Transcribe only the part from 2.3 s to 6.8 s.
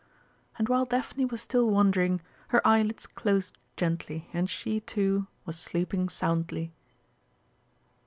her eyelids closed gently, and she, too, was sleeping soundly.